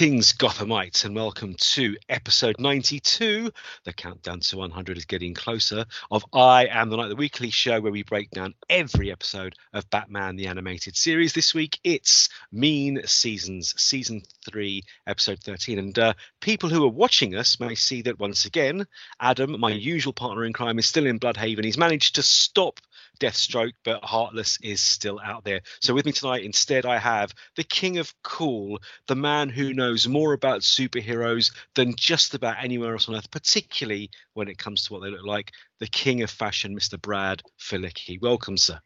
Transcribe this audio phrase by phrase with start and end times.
[0.00, 3.50] Greetings, Gothamites, and welcome to episode 92.
[3.84, 5.84] The countdown to 100 is getting closer.
[6.10, 9.90] Of I Am the Night, the weekly show where we break down every episode of
[9.90, 11.34] Batman the Animated Series.
[11.34, 15.78] This week it's Mean Seasons, Season 3, Episode 13.
[15.78, 18.86] And uh, people who are watching us may see that once again,
[19.20, 21.62] Adam, my usual partner in crime, is still in Blüdhaven.
[21.62, 22.80] He's managed to stop
[23.20, 25.60] Deathstroke, but Heartless is still out there.
[25.80, 30.08] So with me tonight, instead, I have the King of Cool, the man who knows
[30.08, 34.92] more about superheroes than just about anywhere else on earth, particularly when it comes to
[34.92, 35.52] what they look like.
[35.78, 37.00] The King of Fashion, Mr.
[37.00, 38.20] Brad Filicky.
[38.20, 38.80] Welcome, sir.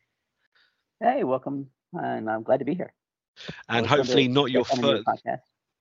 [1.01, 2.93] Hey, welcome, and I'm glad to be here.
[3.69, 5.05] And hopefully not your first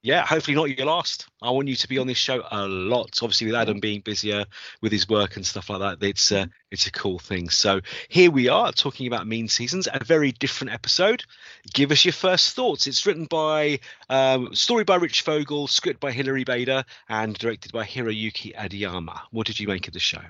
[0.03, 1.27] yeah, hopefully not your last.
[1.41, 3.19] I want you to be on this show a lot.
[3.23, 4.43] Obviously, with Adam being busier
[4.81, 7.49] with his work and stuff like that, it's uh, it's a cool thing.
[7.49, 7.79] So
[8.09, 11.23] here we are talking about Mean Seasons, a very different episode.
[11.73, 12.85] Give us your first thoughts.
[12.85, 13.79] It's written by
[14.09, 19.21] um, story by Rich Fogel, script by Hilary Bader, and directed by Hiroyuki Aoyama.
[19.31, 20.21] What did you make of the show?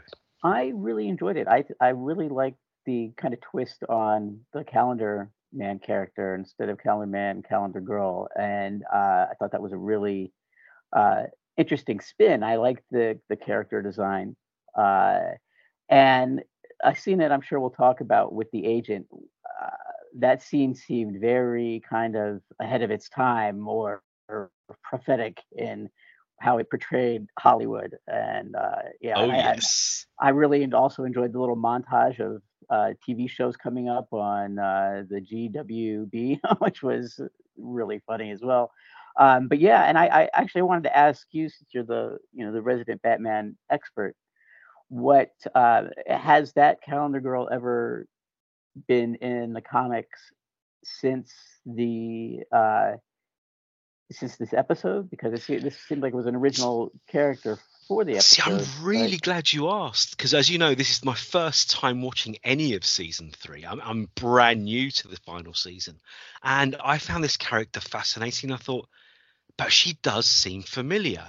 [0.44, 1.48] I really enjoyed it.
[1.48, 6.78] I I really liked the kind of twist on the calendar man character instead of
[6.80, 10.32] calendar man, calendar girl, and uh, I thought that was a really
[10.96, 11.23] uh,
[11.58, 12.44] interesting spin.
[12.44, 14.36] I liked the the character design,
[14.78, 15.20] uh,
[15.90, 16.44] and
[16.84, 19.08] a scene that I'm sure we'll talk about with the agent.
[19.14, 19.70] Uh,
[20.20, 24.52] that scene seemed very kind of ahead of its time, or, or
[24.84, 25.90] prophetic in
[26.40, 27.96] how it portrayed Hollywood.
[28.08, 30.06] And uh, yeah, oh, I, yes.
[30.20, 34.59] I, I, really also enjoyed the little montage of uh, TV shows coming up on
[34.59, 37.19] uh, the GWB, which was
[37.57, 38.72] really funny as well.
[39.19, 42.46] Um, but yeah, and I, I, actually wanted to ask you, since you're the you
[42.46, 44.16] know the resident Batman expert,
[44.90, 48.07] what uh, has that Calendar Girl ever
[48.88, 50.19] been in the comics
[50.84, 51.31] since
[51.66, 52.94] the uh,
[54.12, 55.12] since this episode?
[55.12, 58.44] Because it, this seemed like it was an original character for the episode.
[58.44, 59.22] See, I'm really right?
[59.22, 62.86] glad you asked because, as you know, this is my first time watching any of
[62.86, 63.66] season three.
[63.66, 66.00] I'm, I'm brand new to the final season,
[66.42, 68.52] and I found this character fascinating.
[68.52, 68.88] I thought,
[69.58, 71.26] but she does seem familiar.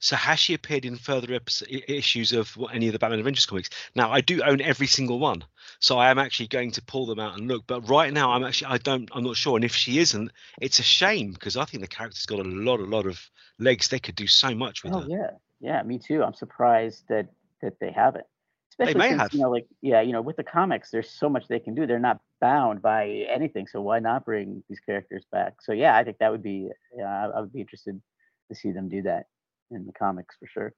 [0.00, 3.70] So has she appeared in further episode, issues of any of the Batman Adventures comics?
[3.96, 5.44] Now I do own every single one,
[5.80, 7.66] so I am actually going to pull them out and look.
[7.66, 9.56] But right now I'm actually I don't I'm not sure.
[9.56, 10.30] And if she isn't,
[10.60, 13.20] it's a shame because I think the character's got a lot a lot of
[13.58, 13.88] legs.
[13.88, 15.06] They could do so much with oh, her.
[15.08, 15.30] yeah,
[15.60, 16.22] yeah, me too.
[16.22, 17.28] I'm surprised that
[17.62, 18.26] that they haven't.
[18.70, 19.32] Especially they may since, have.
[19.34, 21.86] you know, like yeah, you know, with the comics, there's so much they can do.
[21.86, 23.66] They're not bound by anything.
[23.66, 25.54] So why not bring these characters back?
[25.62, 28.00] So yeah, I think that would be yeah, I would be interested
[28.48, 29.26] to see them do that
[29.70, 30.74] in the comics for sure.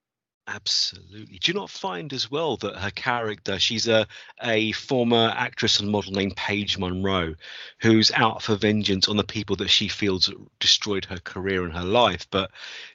[0.47, 1.39] Absolutely.
[1.39, 4.07] Do you not find as well that her character, she's a,
[4.43, 7.35] a former actress and model named Paige Monroe,
[7.81, 11.85] who's out for vengeance on the people that she feels destroyed her career and her
[11.85, 12.27] life.
[12.31, 12.51] But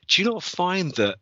[0.08, 1.20] do you not find that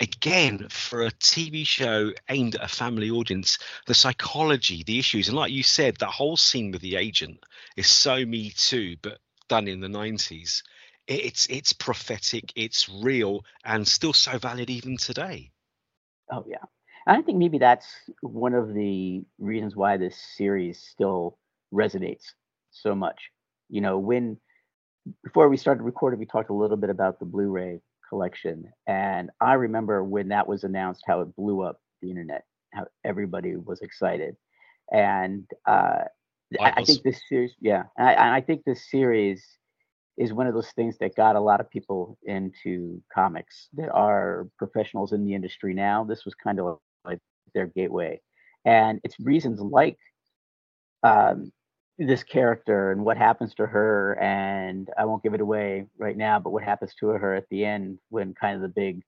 [0.00, 5.28] again for a tv show aimed at a family audience the psychology the issues.
[5.28, 7.38] And like you said that whole scene with the agent
[7.76, 9.18] is so me too but
[9.48, 10.62] done in the 90s
[11.06, 15.50] it's it's prophetic it's real and still so valid even today.
[16.30, 16.64] Oh yeah.
[17.06, 17.86] I think maybe that's
[18.20, 21.38] one of the reasons why this series still
[21.72, 22.32] resonates
[22.70, 23.30] so much.
[23.68, 24.38] You know when
[25.22, 28.72] before we started recording we talked a little bit about the blu-ray collection.
[28.86, 33.56] And I remember when that was announced, how it blew up the internet, how everybody
[33.56, 34.36] was excited.
[34.92, 36.04] And uh,
[36.60, 39.44] I, I, think this series, yeah, and I, I, think this series
[40.16, 44.48] is one of those things that got a lot of people into comics that are
[44.56, 46.04] professionals in the industry now.
[46.04, 47.18] This was kind of like
[47.54, 48.20] their gateway.
[48.64, 49.98] And it's reasons like
[51.02, 51.52] um,
[51.98, 56.38] this character and what happens to her and i won't give it away right now
[56.38, 59.02] but what happens to her at the end when kind of the big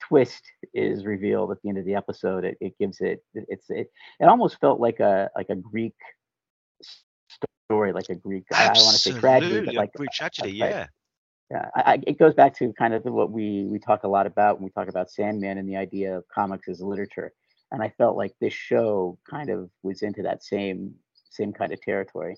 [0.00, 0.42] twist
[0.74, 4.26] is revealed at the end of the episode it, it gives it it's it, it
[4.26, 5.94] almost felt like a like a greek
[7.66, 8.70] story like a greek Absolutely.
[8.70, 10.86] i don't want to say tragedy but like greek tragedy yeah
[11.50, 14.26] yeah I, I, it goes back to kind of what we we talk a lot
[14.26, 17.32] about when we talk about sandman and the idea of comics as literature
[17.72, 20.94] and i felt like this show kind of was into that same
[21.30, 22.36] same kind of territory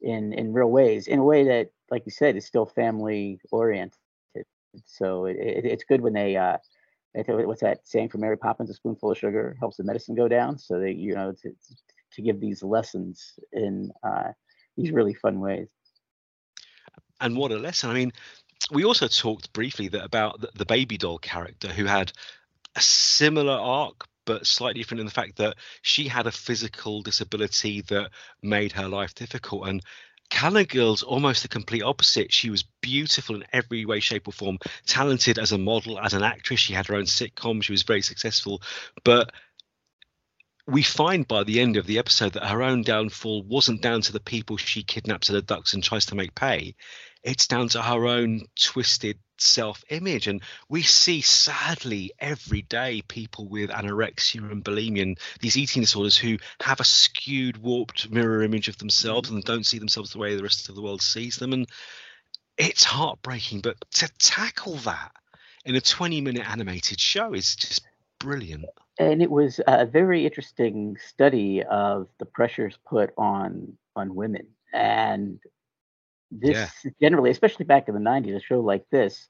[0.00, 3.98] in in real ways in a way that like you said is still family oriented.
[4.84, 6.58] So it, it, it's good when they uh
[7.26, 10.58] what's that saying from mary poppins a spoonful of sugar helps the medicine go down.
[10.58, 11.54] So they you know to,
[12.12, 14.32] to give these lessons in uh
[14.76, 15.68] these really fun ways.
[17.20, 17.90] And what a lesson.
[17.90, 18.12] I mean
[18.70, 22.12] we also talked briefly that about the baby doll character who had
[22.76, 27.82] a similar arc but slightly different in the fact that she had a physical disability
[27.82, 28.10] that
[28.42, 29.68] made her life difficult.
[29.68, 29.82] And
[30.30, 32.32] Calendar Girl's almost the complete opposite.
[32.32, 36.22] She was beautiful in every way, shape, or form, talented as a model, as an
[36.22, 36.60] actress.
[36.60, 37.62] She had her own sitcom.
[37.62, 38.62] She was very successful.
[39.04, 39.32] But
[40.66, 44.12] we find by the end of the episode that her own downfall wasn't down to
[44.12, 46.74] the people she kidnaps and abducts and tries to make pay.
[47.22, 50.26] It's down to her own twisted self image.
[50.26, 56.16] And we see sadly every day people with anorexia and bulimia and these eating disorders
[56.16, 59.36] who have a skewed, warped mirror image of themselves mm-hmm.
[59.36, 61.52] and don't see themselves the way the rest of the world sees them.
[61.52, 61.68] And
[62.56, 63.60] it's heartbreaking.
[63.60, 65.12] But to tackle that
[65.64, 67.82] in a 20 minute animated show is just
[68.18, 68.66] brilliant
[68.98, 75.40] and it was a very interesting study of the pressures put on on women and
[76.30, 76.90] this yeah.
[77.00, 79.28] generally especially back in the 90s a show like this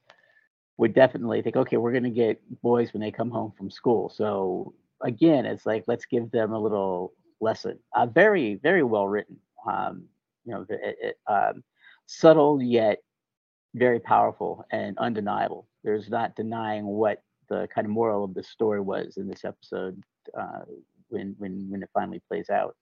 [0.76, 4.08] would definitely think okay we're going to get boys when they come home from school
[4.08, 9.36] so again it's like let's give them a little lesson uh, very very well written
[9.70, 10.04] um,
[10.44, 11.62] you know it, it, um,
[12.06, 12.98] subtle yet
[13.74, 18.80] very powerful and undeniable there's not denying what the kind of moral of the story
[18.80, 20.02] was in this episode
[20.38, 20.62] uh,
[21.08, 22.76] when when when it finally plays out.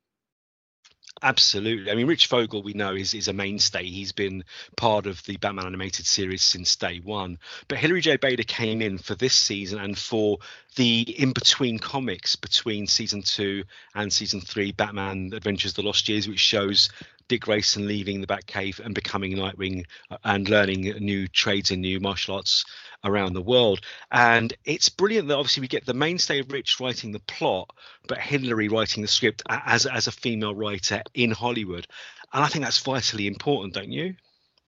[1.24, 1.90] Absolutely.
[1.90, 3.84] I mean, Rich Fogel, we know, is, is a mainstay.
[3.84, 4.42] He's been
[4.76, 7.38] part of the Batman animated series since day one.
[7.68, 8.16] But Hilary J.
[8.16, 10.38] Bader came in for this season and for
[10.74, 13.62] the in between comics between season two
[13.94, 16.88] and season three, Batman Adventures the Lost Years, which shows
[17.32, 21.98] Dick Grayson leaving the Batcave and becoming Nightwing uh, and learning new trades and new
[21.98, 22.62] martial arts
[23.04, 23.80] around the world.
[24.10, 27.74] And it's brilliant that obviously we get the mainstay of Rich writing the plot,
[28.06, 31.86] but Hilary writing the script as as a female writer in Hollywood.
[32.34, 34.14] And I think that's vitally important, don't you?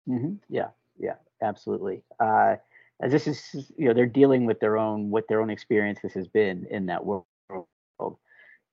[0.08, 0.36] Mm-hmm.
[0.48, 0.68] Yeah,
[0.98, 2.02] yeah, absolutely.
[2.18, 2.56] Uh,
[3.02, 6.28] as this is, you know, they're dealing with their own what their own experiences has
[6.28, 7.26] been in that world,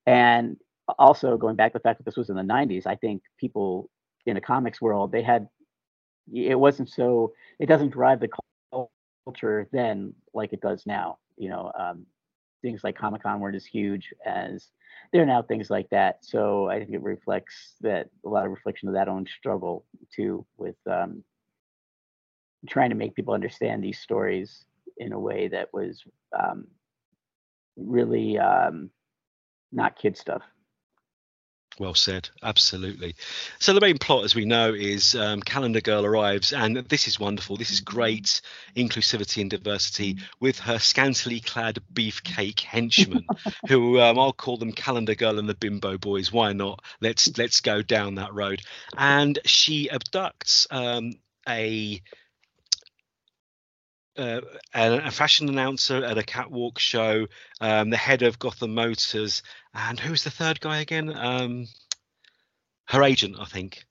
[0.06, 0.56] and
[0.98, 3.90] also going back to the fact that this was in the 90s, I think people
[4.26, 5.48] in a comics world they had
[6.32, 8.30] it wasn't so it doesn't drive the
[9.26, 11.18] culture then like it does now.
[11.38, 12.06] You know, um,
[12.62, 14.68] things like Comic Con weren't as huge as
[15.12, 16.24] they're now things like that.
[16.24, 19.86] So I think it reflects that a lot of reflection of that own struggle
[20.16, 21.24] too with um,
[22.70, 24.66] trying to make people understand these stories
[24.98, 26.04] in a way that was
[26.38, 26.68] um,
[27.76, 28.90] really um,
[29.72, 30.44] not kid stuff.
[31.80, 32.30] Well said.
[32.44, 33.16] Absolutely.
[33.60, 37.20] So the main plot, as we know, is um, Calendar Girl arrives, and this is
[37.20, 37.56] wonderful.
[37.56, 38.42] This is great
[38.76, 43.26] inclusivity and diversity with her scantily clad beefcake henchmen,
[43.68, 46.32] who um, I'll call them Calendar Girl and the Bimbo Boys.
[46.32, 46.84] Why not?
[47.00, 48.62] Let's let's go down that road.
[48.98, 51.14] And she abducts um,
[51.48, 52.02] a
[54.18, 54.42] uh,
[54.74, 57.28] a, fashion announcer at a catwalk show,
[57.60, 59.44] um, the head of Gotham Motors,
[59.74, 61.16] and who's the third guy again?
[61.16, 61.68] Um,
[62.86, 63.86] her agent, I think.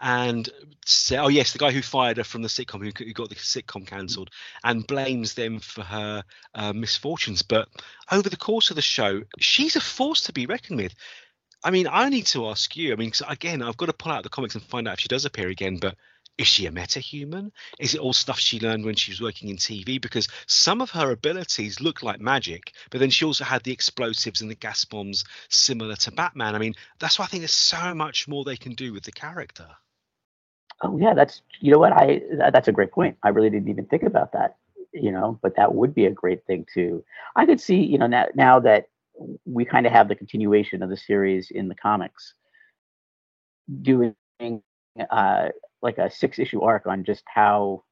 [0.00, 0.48] And
[0.84, 3.36] say, oh yes, the guy who fired her from the sitcom, who, who got the
[3.36, 4.30] sitcom cancelled,
[4.62, 7.42] and blames them for her uh, misfortunes.
[7.42, 7.68] But
[8.12, 10.94] over the course of the show, she's a force to be reckoned with.
[11.62, 12.92] I mean, I need to ask you.
[12.92, 15.08] I mean, again, I've got to pull out the comics and find out if she
[15.08, 15.78] does appear again.
[15.78, 15.96] But
[16.36, 17.52] is she a metahuman?
[17.78, 20.00] Is it all stuff she learned when she was working in TV?
[20.00, 24.40] Because some of her abilities look like magic, but then she also had the explosives
[24.40, 26.54] and the gas bombs similar to Batman.
[26.54, 29.12] I mean, that's why I think there's so much more they can do with the
[29.12, 29.68] character.
[30.82, 33.16] Oh yeah, that's you know what I that's a great point.
[33.22, 34.56] I really didn't even think about that.
[34.92, 37.04] You know, but that would be a great thing too.
[37.36, 38.88] I could see you know now now that
[39.44, 42.34] we kind of have the continuation of the series in the comics
[43.82, 44.14] doing
[45.10, 45.48] uh,
[45.84, 47.84] like a six issue arc on just how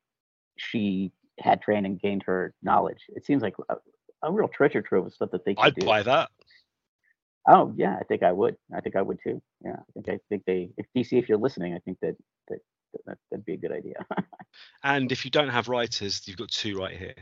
[0.56, 3.02] she had trained and gained her knowledge.
[3.10, 3.76] It seems like a,
[4.22, 5.86] a real treasure trove of stuff that they could I'd do.
[5.86, 6.30] buy that.
[7.48, 8.56] Oh yeah, I think I would.
[8.74, 9.42] I think I would too.
[9.64, 12.16] Yeah, I think I think they if DC if you're listening, I think that
[12.48, 12.58] that,
[13.06, 14.06] that that'd be a good idea.
[14.84, 17.14] and if you don't have writers, you've got two right here.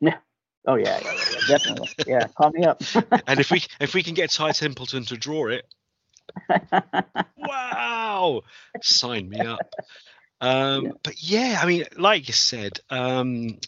[0.00, 0.18] Yeah.
[0.66, 1.88] Oh yeah, yeah, yeah definitely.
[2.06, 2.82] yeah, call me up.
[3.26, 5.66] and if we if we can get Ty Templeton to draw it,
[7.36, 8.42] wow,
[8.82, 9.74] sign me up.
[10.40, 10.92] Um, yeah.
[11.02, 13.58] But yeah, I mean, like you said, um,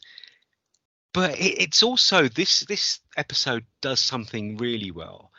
[1.12, 5.32] but it, it's also this this episode does something really well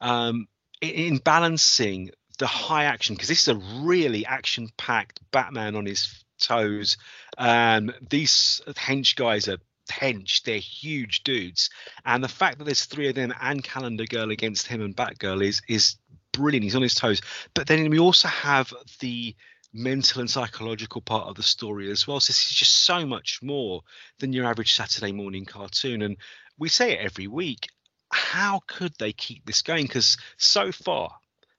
[0.00, 0.46] um,
[0.80, 5.86] in, in balancing the high action because this is a really action packed Batman on
[5.86, 6.96] his toes.
[7.38, 9.58] Um, these hench guys are
[9.90, 10.42] hench.
[10.42, 11.70] They're huge dudes,
[12.04, 15.44] and the fact that there's three of them and Calendar Girl against him and Batgirl
[15.44, 15.96] is is
[16.32, 16.64] brilliant.
[16.64, 17.20] He's on his toes.
[17.54, 19.34] But then we also have the
[19.72, 22.20] mental and psychological part of the story as well.
[22.20, 23.82] So this is just so much more
[24.18, 26.02] than your average Saturday morning cartoon.
[26.02, 26.16] And
[26.58, 27.68] we say it every week.
[28.12, 29.84] How could they keep this going?
[29.84, 31.16] Because so far,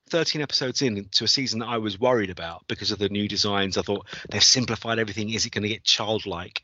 [0.10, 3.28] 13 episodes in to a season that I was worried about because of the new
[3.28, 3.78] designs.
[3.78, 5.32] I thought they've simplified everything.
[5.32, 6.62] Is it going to get childlike?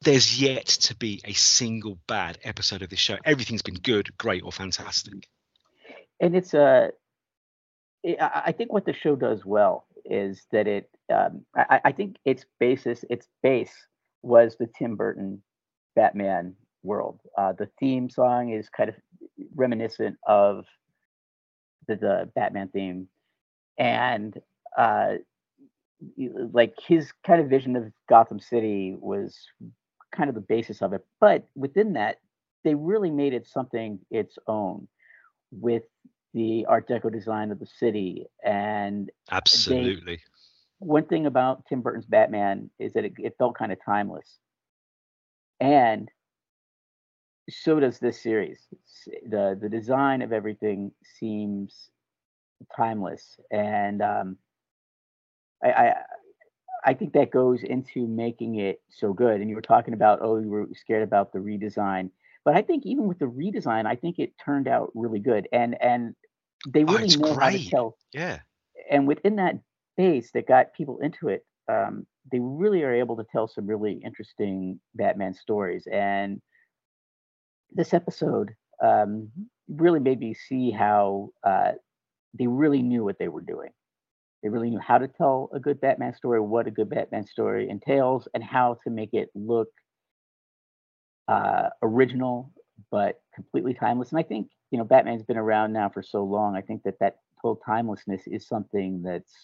[0.00, 3.18] There's yet to be a single bad episode of this show.
[3.24, 5.28] Everything's been good, great, or fantastic.
[6.22, 6.92] And it's a,
[8.06, 12.16] uh, I think what the show does well is that it, um, I, I think
[12.24, 13.74] its basis, its base
[14.22, 15.42] was the Tim Burton
[15.96, 17.20] Batman world.
[17.36, 18.94] Uh, the theme song is kind of
[19.54, 20.64] reminiscent of
[21.88, 23.08] the, the Batman theme,
[23.78, 24.40] and
[24.78, 25.14] uh,
[26.52, 29.36] like his kind of vision of Gotham City was
[30.14, 31.04] kind of the basis of it.
[31.20, 32.18] But within that,
[32.62, 34.86] they really made it something its own
[35.50, 35.82] with
[36.34, 38.26] the Art Deco design of the city.
[38.44, 40.22] And absolutely, they,
[40.78, 44.38] one thing about Tim Burton's Batman is that it, it felt kind of timeless,
[45.60, 46.10] and
[47.50, 48.58] so does this series.
[49.28, 51.90] the The design of everything seems
[52.76, 54.36] timeless, and um,
[55.62, 55.94] I, I
[56.84, 59.40] I think that goes into making it so good.
[59.40, 62.10] And you were talking about, oh, you were scared about the redesign,
[62.44, 65.48] but I think even with the redesign, I think it turned out really good.
[65.52, 66.14] And and
[66.68, 67.44] they oh, really oh, know great.
[67.44, 67.96] how to tell.
[68.12, 68.38] Yeah.
[68.90, 69.58] And within that
[69.96, 74.00] base that got people into it, um, they really are able to tell some really
[74.04, 75.86] interesting Batman stories.
[75.90, 76.40] And
[77.70, 78.50] this episode
[78.82, 79.30] um,
[79.68, 81.72] really made me see how uh,
[82.38, 83.70] they really knew what they were doing.
[84.42, 87.68] They really knew how to tell a good Batman story, what a good Batman story
[87.70, 89.68] entails, and how to make it look
[91.32, 92.52] uh, original
[92.90, 94.10] but completely timeless.
[94.10, 96.56] And I think you know Batman's been around now for so long.
[96.56, 99.34] I think that that whole timelessness is something that's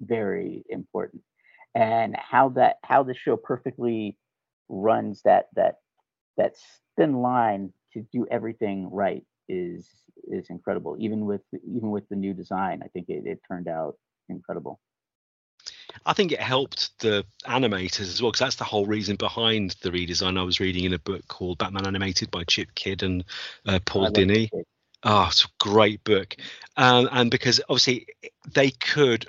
[0.00, 1.22] very important,
[1.74, 4.18] and how that how the show perfectly
[4.68, 5.76] runs that that
[6.36, 6.54] that
[6.96, 9.88] thin line to do everything right is
[10.28, 10.96] is incredible.
[10.98, 13.96] Even with even with the new design, I think it, it turned out
[14.28, 14.80] incredible.
[16.06, 19.90] I think it helped the animators as well because that's the whole reason behind the
[19.90, 20.38] redesign.
[20.38, 23.24] I was reading in a book called Batman Animated by Chip Kidd and
[23.66, 24.48] uh, Paul Dini.
[25.02, 26.36] Oh, it's a great book,
[26.76, 28.06] um, and because obviously
[28.54, 29.26] they could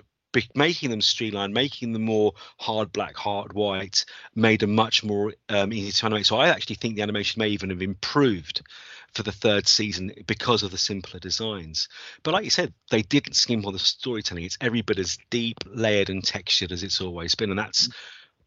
[0.55, 5.73] making them streamlined, making them more hard black, hard white, made them much more um,
[5.73, 6.25] easy to animate.
[6.25, 8.61] So I actually think the animation may even have improved
[9.13, 11.89] for the third season because of the simpler designs.
[12.23, 14.43] But like you said, they didn't skimp on the storytelling.
[14.43, 17.89] It's every bit as deep, layered, and textured as it's always been, and that's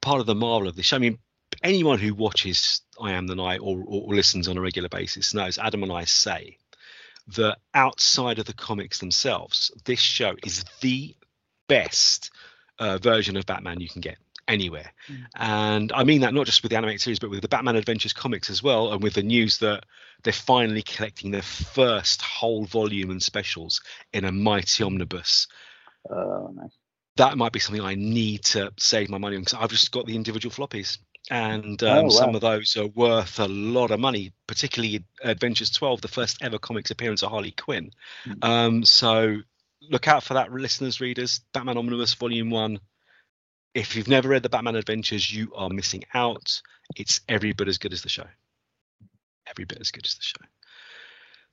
[0.00, 0.96] part of the marvel of this show.
[0.96, 1.18] I mean,
[1.62, 5.58] anyone who watches I Am the Night or, or listens on a regular basis knows
[5.58, 6.58] Adam and I say
[7.36, 11.14] that outside of the comics themselves, this show is the
[11.70, 12.30] best
[12.80, 14.92] uh, version of Batman you can get anywhere.
[15.08, 15.24] Mm.
[15.36, 18.12] And I mean that not just with the animated series, but with the Batman Adventures
[18.12, 19.84] comics as well, and with the news that
[20.22, 23.80] they're finally collecting their first whole volume and specials
[24.12, 25.46] in a mighty omnibus.
[26.10, 26.76] Oh, nice.
[27.16, 30.06] That might be something I need to save my money on because I've just got
[30.06, 30.98] the individual floppies.
[31.30, 32.08] And um, oh, wow.
[32.08, 36.58] some of those are worth a lot of money, particularly Adventures 12, the first ever
[36.58, 37.90] comics appearance of Harley Quinn.
[38.26, 38.44] Mm.
[38.44, 39.36] Um, so
[39.90, 41.40] look out for that, listeners, readers.
[41.52, 42.80] Batman Omnibus Volume One.
[43.74, 46.62] If you've never read the Batman Adventures, you are missing out.
[46.96, 48.26] It's every bit as good as the show.
[49.46, 50.44] Every bit as good as the show.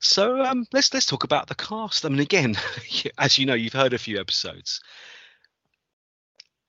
[0.00, 2.04] So um, let's let's talk about the cast.
[2.06, 2.56] I mean, again,
[3.18, 4.80] as you know, you've heard a few episodes.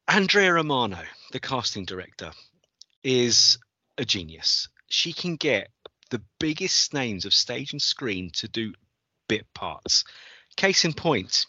[0.08, 2.32] Andrea Romano, the casting director,
[3.04, 3.60] is
[3.98, 4.68] a genius.
[4.88, 5.70] She can get
[6.10, 8.74] the biggest names of stage and screen to do
[9.28, 10.04] bit parts.
[10.56, 11.46] Case in point,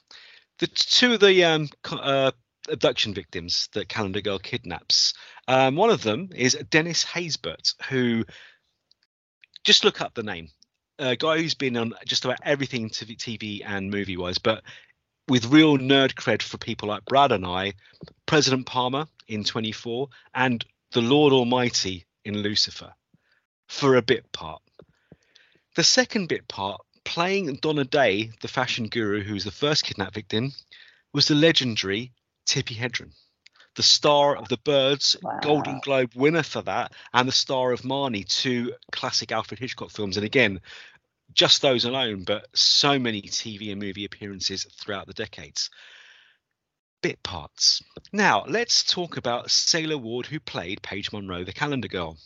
[0.60, 2.30] the two of the um, uh,
[2.68, 5.14] abduction victims that Calendar Girl kidnaps.
[5.48, 8.24] Um, one of them is Dennis Haysbert, who
[9.64, 10.48] just look up the name.
[10.98, 14.62] A guy who's been on just about everything TV and movie wise, but
[15.28, 17.72] with real nerd cred for people like Brad and I,
[18.26, 22.92] President Palmer in 24, and the Lord Almighty in Lucifer
[23.66, 24.60] for a bit part.
[25.76, 30.14] The second bit part playing Donna Day, the fashion guru who was the first kidnap
[30.14, 30.52] victim,
[31.12, 32.12] was the legendary
[32.46, 33.12] Tippi Hedren,
[33.76, 35.38] the star of The Birds, wow.
[35.42, 40.16] Golden Globe winner for that, and the star of Marnie, two classic Alfred Hitchcock films.
[40.16, 40.60] And again,
[41.32, 45.70] just those alone, but so many TV and movie appearances throughout the decades.
[47.02, 47.82] Bit parts.
[48.12, 52.18] Now, let's talk about Sela Ward, who played Paige Monroe, the calendar girl.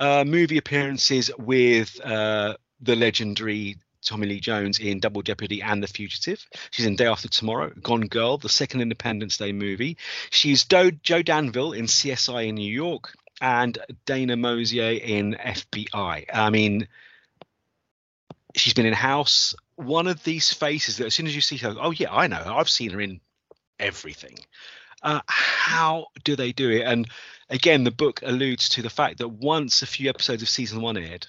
[0.00, 5.88] Uh, movie appearances with uh, the legendary Tommy Lee Jones in Double Jeopardy and The
[5.88, 6.46] Fugitive.
[6.70, 9.96] She's in Day After Tomorrow, Gone Girl, the second Independence Day movie.
[10.30, 16.26] She's Do- Jo Danville in CSI in New York and Dana Mosier in FBI.
[16.32, 16.86] I mean,
[18.54, 21.74] she's been in House, one of these faces that as soon as you see her,
[21.80, 22.42] oh yeah, I know.
[22.56, 23.20] I've seen her in
[23.78, 24.38] everything.
[25.02, 26.82] Uh, how do they do it?
[26.82, 27.08] And
[27.50, 30.96] again, the book alludes to the fact that once a few episodes of season one
[30.96, 31.26] aired,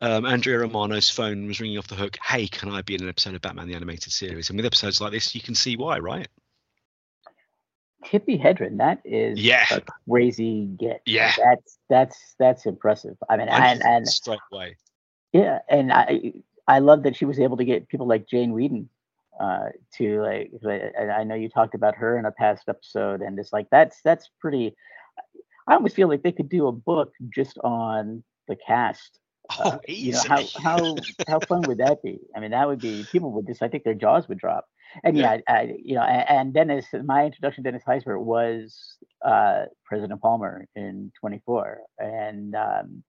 [0.00, 2.18] um, Andrea Romano's phone was ringing off the hook.
[2.22, 4.50] Hey, can I be in an episode of Batman the Animated Series?
[4.50, 6.28] And with episodes like this, you can see why, right?
[8.04, 9.64] Tippi Hedren, that is yeah.
[9.70, 11.00] a crazy get.
[11.06, 13.16] Yeah, that's that's that's impressive.
[13.28, 14.76] I mean, and, and straight away.
[15.32, 16.34] Yeah, and I
[16.68, 18.86] I love that she was able to get people like Jane Wiedlin
[19.40, 20.52] uh, to like.
[20.98, 24.30] I know you talked about her in a past episode, and it's like that's that's
[24.40, 24.76] pretty.
[25.66, 29.18] I almost feel like they could do a book just on the cast
[29.58, 30.96] Oh, uh, you know how how
[31.28, 32.18] how fun would that be?
[32.34, 34.66] I mean, that would be people would just I think their jaws would drop.
[35.04, 38.96] And yeah, yeah I, you know, and, and, Dennis, my introduction to Dennis Haysbert was
[39.24, 43.02] uh, President Palmer in 24, and um,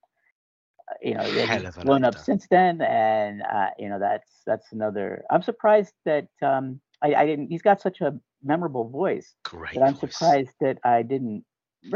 [1.01, 5.23] you know, it's blown up since then, and uh, you know, that's that's another.
[5.29, 7.47] I'm surprised that um, I, I didn't.
[7.47, 9.35] He's got such a memorable voice.
[9.43, 9.75] Great.
[9.75, 10.11] That I'm voice.
[10.11, 11.45] surprised that I didn't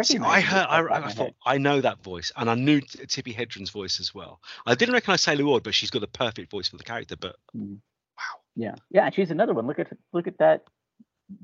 [0.03, 3.69] See, I heard, I, I thought, I know that voice, and I knew Tippi Hedren's
[3.69, 4.39] voice as well.
[4.65, 7.15] I didn't recognize Taylor Ward, but she's got the perfect voice for the character.
[7.15, 7.77] But mm.
[8.17, 9.67] wow, yeah, yeah, and she's another one.
[9.67, 10.65] Look at look at that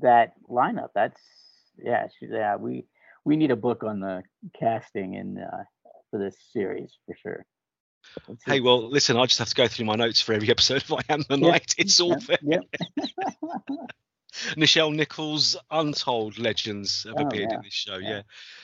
[0.00, 0.90] that lineup.
[0.94, 1.20] That's
[1.82, 2.56] yeah, she, yeah.
[2.56, 2.86] We
[3.24, 4.22] we need a book on the
[4.58, 5.64] casting in uh,
[6.10, 7.46] for this series for sure.
[8.46, 10.92] Hey, well, listen, I just have to go through my notes for every episode of
[10.92, 11.74] I Am the Night.
[11.76, 12.38] It's all there.
[14.56, 17.56] Nichelle Nichols, untold legends have oh, appeared yeah.
[17.56, 17.96] in this show.
[17.96, 18.22] Yeah.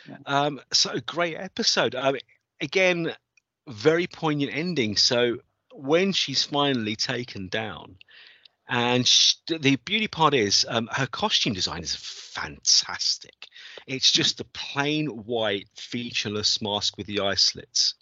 [0.08, 0.16] yeah.
[0.26, 1.94] Um, so great episode.
[1.94, 2.16] Um,
[2.60, 3.12] again,
[3.68, 4.96] very poignant ending.
[4.96, 5.38] So
[5.72, 7.96] when she's finally taken down,
[8.68, 13.34] and she, the beauty part is um, her costume design is fantastic.
[13.86, 14.16] It's hmm.
[14.16, 17.94] just a plain white, featureless mask with the eye slits,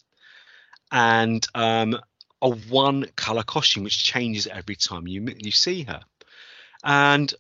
[0.91, 1.99] and um,
[2.41, 6.03] a one color costume which changes every time you you see her.
[6.85, 7.33] And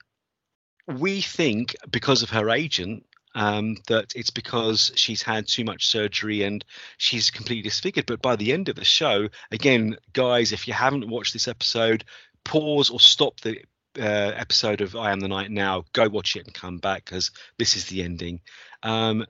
[0.86, 6.42] we think because of her agent um, that it's because she's had too much surgery
[6.42, 6.64] and
[6.98, 8.06] she's completely disfigured.
[8.06, 12.04] But by the end of the show, again, guys, if you haven't watched this episode,
[12.44, 13.62] pause or stop the
[13.98, 15.84] uh, episode of I Am the Night now.
[15.92, 18.40] Go watch it and come back because this is the ending.
[18.82, 19.26] Um,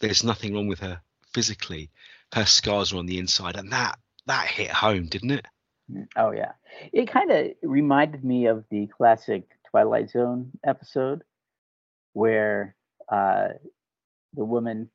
[0.00, 1.00] there's nothing wrong with her
[1.32, 1.90] physically.
[2.32, 5.46] Her scars are on the inside, and that that hit home, didn't it?
[5.90, 6.52] Mm, oh yeah,
[6.92, 11.22] it kind of reminded me of the classic Twilight Zone episode
[12.12, 12.76] where
[13.10, 13.48] uh,
[14.34, 14.88] the woman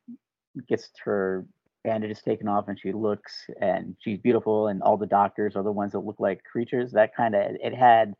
[0.70, 1.46] gets her
[1.84, 5.72] bandages taken off and she looks and she's beautiful and all the doctors are the
[5.72, 6.94] ones that look like creatures.
[6.94, 8.14] That kind of it had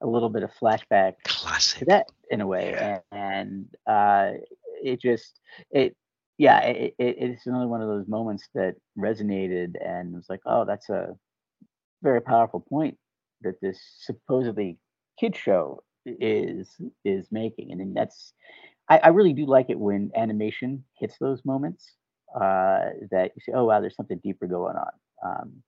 [0.00, 3.00] a little bit of flashback classic to that in a way, yeah.
[3.10, 4.38] and, and uh,
[4.80, 5.40] it just
[5.72, 5.96] it
[6.38, 10.64] yeah it, it, it's another one of those moments that resonated and was like oh
[10.64, 11.16] that's a
[12.04, 12.96] very powerful point
[13.42, 14.78] that this supposedly
[15.18, 17.72] kid show is is making.
[17.72, 18.32] And then that's
[18.88, 21.92] I, I, really do like it when animation hits those moments
[22.34, 24.90] uh, that you say oh wow there's something deeper going on.
[25.24, 25.62] Um,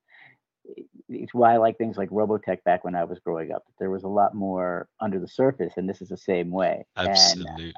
[1.07, 3.89] it's why i like things like robotech back when i was growing up That there
[3.89, 6.85] was a lot more under the surface and this is the same way.
[6.95, 7.73] Absolutely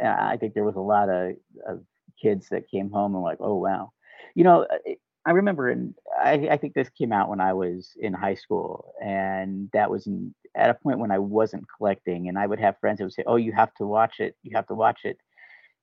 [0.00, 1.32] and, uh, i think there was a lot of,
[1.68, 1.82] of
[2.20, 3.92] kids that came home and like oh wow.
[4.34, 4.92] You know uh,
[5.26, 8.94] I remember, and I, I, think this came out when I was in high school,
[9.02, 12.78] and that was in, at a point when I wasn't collecting, and I would have
[12.78, 14.36] friends that would say, "Oh, you have to watch it.
[14.44, 15.18] You have to watch it.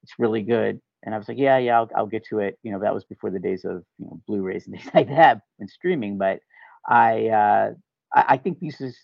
[0.01, 2.71] It's really good." And I was like, "Yeah, yeah, I'll, I'll get to it." You
[2.71, 5.69] know, that was before the days of you know Blu-rays and things like that and
[5.69, 6.17] streaming.
[6.17, 6.39] But
[6.87, 7.73] I, uh,
[8.15, 8.97] I, I think these is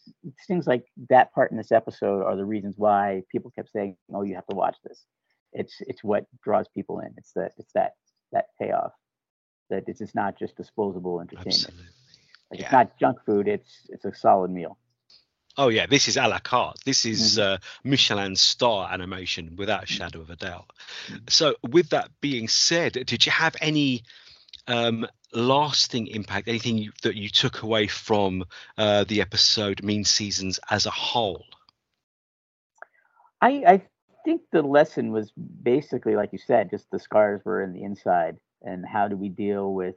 [0.47, 4.23] things like that part in this episode are the reasons why people kept saying, "Oh,
[4.23, 5.03] you have to watch this."
[5.51, 7.13] It's it's what draws people in.
[7.17, 7.93] It's that it's that
[8.31, 8.93] that payoff
[9.69, 11.55] that it's, it's not just disposable entertainment.
[11.55, 11.85] Absolutely.
[12.51, 12.65] Like yeah.
[12.65, 13.47] It's not junk food.
[13.47, 14.77] It's it's a solid meal.
[15.57, 16.79] Oh yeah, this is a la carte.
[16.85, 17.55] This is mm-hmm.
[17.55, 20.71] uh, Michelin star animation without a shadow of a doubt.
[21.07, 21.17] Mm-hmm.
[21.27, 24.03] So, with that being said, did you have any
[24.67, 26.47] um, lasting impact?
[26.47, 28.45] Anything you, that you took away from
[28.77, 31.43] uh, the episode Mean Seasons as a whole?
[33.41, 33.81] I, I
[34.23, 38.37] think the lesson was basically, like you said, just the scars were in the inside
[38.63, 39.95] and how do we deal with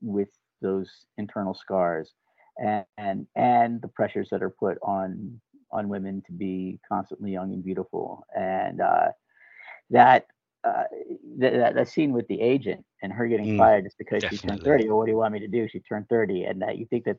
[0.00, 0.28] with
[0.60, 2.12] those internal scars
[2.58, 7.52] and and, and the pressures that are put on on women to be constantly young
[7.52, 8.26] and beautiful.
[8.34, 9.08] And uh,
[9.90, 10.26] that
[10.64, 10.84] uh,
[11.38, 14.38] that, that scene with the agent and her getting mm, fired just because definitely.
[14.38, 15.68] she turned 30 well what do you want me to do?
[15.68, 17.16] She turned 30 and that you think that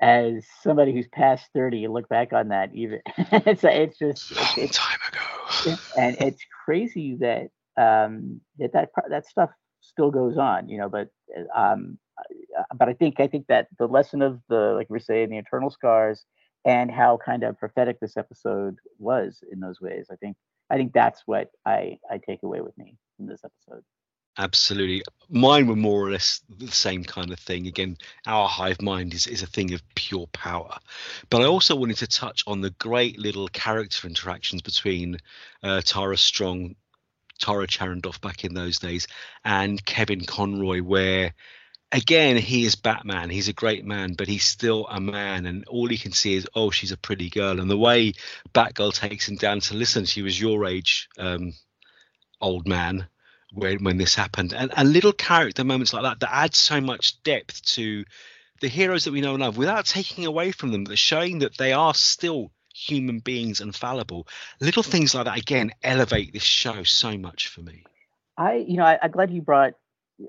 [0.00, 4.46] as somebody who's past 30 you look back on that even it's it's just long
[4.58, 5.76] it's, time ago.
[5.96, 10.88] and it's crazy that um, that that that stuff still goes on, you know.
[10.88, 11.08] But
[11.54, 11.98] um,
[12.76, 15.70] but I think I think that the lesson of the like we're saying the internal
[15.70, 16.24] scars
[16.64, 20.06] and how kind of prophetic this episode was in those ways.
[20.10, 20.36] I think
[20.70, 23.82] I think that's what I I take away with me from this episode.
[24.38, 25.02] Absolutely.
[25.30, 27.66] Mine were more or less the same kind of thing.
[27.66, 30.76] Again, our hive mind is, is a thing of pure power.
[31.30, 35.16] But I also wanted to touch on the great little character interactions between
[35.62, 36.74] uh, Tara Strong,
[37.38, 39.06] Tara Charendoff back in those days,
[39.44, 41.34] and Kevin Conroy, where
[41.92, 43.30] again he is Batman.
[43.30, 46.48] He's a great man, but he's still a man, and all he can see is,
[46.54, 47.60] oh, she's a pretty girl.
[47.60, 48.12] And the way
[48.54, 51.52] Batgirl takes him down to listen, she was your age, um,
[52.40, 53.08] old man
[53.52, 57.22] when when this happened, and, and little character moments like that that add so much
[57.22, 58.04] depth to
[58.60, 61.56] the heroes that we know and love without taking away from them, but showing that
[61.56, 64.26] they are still human beings and fallible.
[64.60, 67.84] Little things like that again elevate this show so much for me.
[68.36, 69.74] I, you know, I, am glad you brought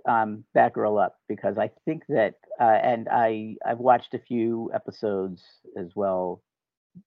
[0.08, 5.44] um, Batgirl up because I think that, uh, and I, I've watched a few episodes
[5.78, 6.42] as well,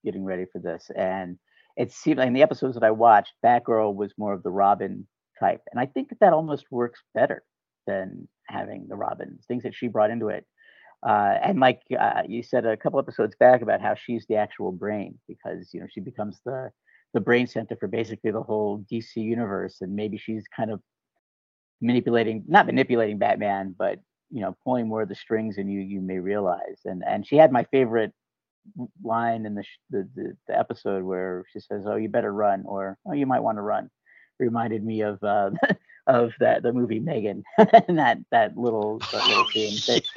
[0.04, 1.38] getting ready for this, and
[1.76, 5.06] it seemed like in the episodes that I watched, Batgirl was more of the Robin
[5.38, 5.62] type.
[5.70, 7.42] And I think that that almost works better
[7.86, 10.46] than having the Robins, things that she brought into it.
[11.06, 14.70] Uh, and like uh, you said a couple episodes back about how she's the actual
[14.70, 16.70] brain because you know she becomes the
[17.14, 20.80] the brain center for basically the whole DC universe, and maybe she's kind of
[21.80, 23.98] manipulating, not manipulating Batman, but
[24.30, 26.80] you know pulling more of the strings than you you may realize.
[26.84, 28.12] And and she had my favorite
[29.02, 32.98] line in the, the the, the episode where she says, "Oh, you better run," or
[33.06, 33.90] "Oh, you might want to run."
[34.40, 35.50] reminded me of uh,
[36.10, 39.78] of that the movie Megan and that that little that little scene.
[39.88, 40.10] it's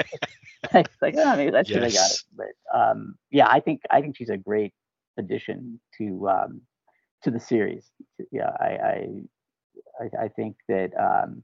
[1.02, 1.78] like oh, maybe that's yes.
[1.78, 2.24] I got it.
[2.36, 4.74] But um, yeah, I think I think she's a great
[5.18, 6.62] addition to um,
[7.24, 7.90] to the series.
[8.32, 9.22] Yeah, I
[10.02, 11.44] I I, think that um,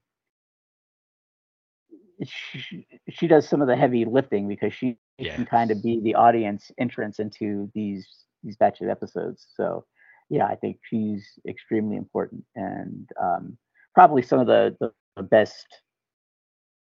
[2.23, 5.35] she, she does some of the heavy lifting because she yeah.
[5.35, 8.07] can kind of be the audience entrance into these
[8.43, 9.45] these batch of episodes.
[9.55, 9.85] So
[10.29, 13.57] yeah, I think she's extremely important and um,
[13.99, 15.67] probably some of the, the, the best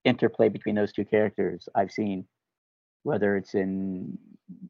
[0.05, 2.27] interplay between those two characters I've seen,
[3.01, 4.19] whether it's in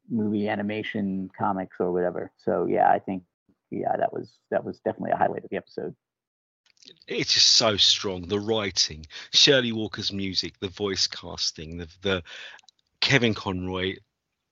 [0.10, 2.32] movie, animation, comics, or whatever.
[2.38, 3.24] So yeah, I think
[3.70, 5.94] yeah, that was that was definitely a highlight of the episode.
[7.06, 8.30] It's just so strong.
[8.30, 12.24] The writing, Shirley Walker's music, the voice casting, the the
[13.02, 13.98] Kevin Conroy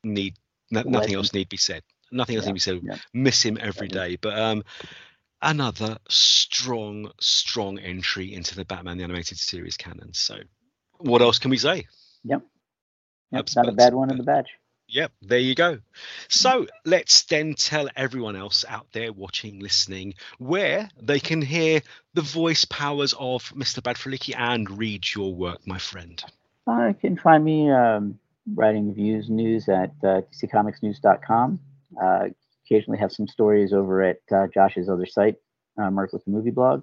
[0.04, 0.36] need
[0.70, 2.80] nothing else need be said nothing else yeah, can be said.
[2.84, 2.98] Yeah.
[3.13, 4.18] Miss him every day.
[4.20, 4.63] But um,
[5.41, 10.13] another strong, strong entry into the Batman the Animated Series canon.
[10.13, 10.39] So,
[10.97, 11.86] what else can we say?
[12.23, 12.41] Yep.
[13.32, 14.49] yep not a bad one in the batch.
[14.91, 15.78] Yep, there you go.
[16.30, 21.82] So let's then tell everyone else out there watching, listening, where they can hear
[22.15, 23.84] the voice powers of Mr.
[23.84, 26.23] Brad Filicky and read your work, my friend.
[26.67, 28.17] Uh, you can find me um,
[28.56, 31.60] writing reviews news at uh, dccomicsnews.com.
[32.02, 32.30] Uh,
[32.70, 35.36] occasionally have some stories over at uh, Josh's other site,
[35.82, 36.82] uh, Merc with the Movie Blog.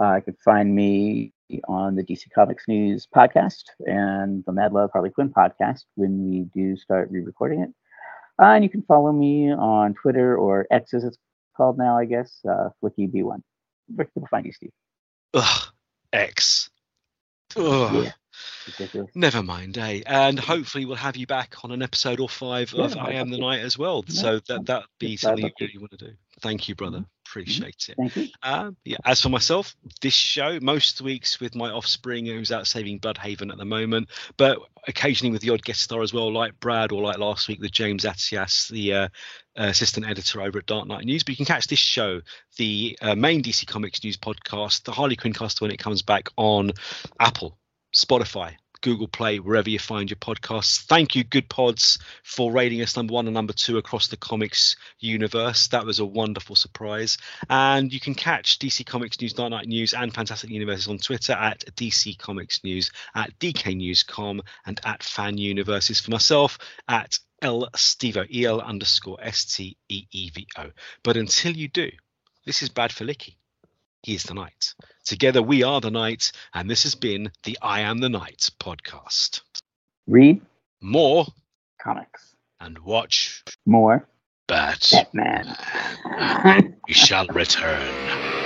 [0.00, 1.32] Uh, you can find me
[1.68, 6.44] on the DC Comics News podcast and the Mad Love Harley Quinn podcast when we
[6.54, 7.70] do start re-recording it.
[8.40, 11.18] Uh, and you can follow me on Twitter or X as it's
[11.56, 13.42] called now, I guess, uh, FilickyB1.
[13.94, 14.72] Where can people find you, Steve?
[15.34, 15.62] Ugh,
[16.12, 16.70] X.
[17.56, 18.04] Ugh.
[18.04, 18.12] Yeah.
[19.14, 20.02] Never mind, eh?
[20.06, 23.30] And hopefully we'll have you back on an episode or five yeah, of I Am
[23.30, 24.04] the Night as well.
[24.06, 24.20] Yeah.
[24.20, 26.12] So that that be something you really want to do.
[26.40, 26.98] Thank you, brother.
[26.98, 27.04] Mm-hmm.
[27.26, 28.02] Appreciate mm-hmm.
[28.02, 28.12] it.
[28.12, 28.32] Thank you.
[28.42, 28.96] Um, yeah.
[29.04, 33.58] As for myself, this show most weeks with my offspring who's out saving Blüdhaven at
[33.58, 37.18] the moment, but occasionally with the odd guest star as well, like Brad or like
[37.18, 39.08] last week with James Atias, the uh,
[39.54, 41.22] assistant editor over at Dark Knight News.
[41.22, 42.20] But you can catch this show,
[42.56, 46.28] the uh, main DC Comics News podcast, the Harley Quinn cast when it comes back
[46.36, 46.72] on
[47.20, 47.59] Apple
[47.92, 50.82] Spotify, Google Play, wherever you find your podcasts.
[50.84, 54.76] Thank you, Good Pods, for rating us number one and number two across the comics
[54.98, 55.68] universe.
[55.68, 57.18] That was a wonderful surprise.
[57.48, 61.32] And you can catch DC Comics News, Dark Knight News, and Fantastic Universes on Twitter
[61.32, 66.00] at DC Comics News, at DK Newscom, and at Fan Universes.
[66.00, 70.70] For myself, at L Stevo, EL underscore S T E E V O.
[71.02, 71.90] But until you do,
[72.46, 73.34] this is Brad Filicky.
[73.34, 73.39] He
[74.06, 74.74] is the night.
[75.04, 79.40] Together we are the night, and this has been the I Am the Night podcast.
[80.06, 80.40] Read
[80.80, 81.26] more
[81.80, 84.08] comics and watch more
[84.48, 85.56] Bat Batman.
[86.88, 88.39] we shall return.